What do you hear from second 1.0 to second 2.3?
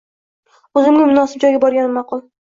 munosib joyga borganim ma’qul